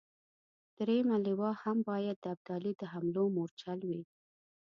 [0.77, 4.01] درېمه لواء هم باید د ابدالي د حملو مورچل وي.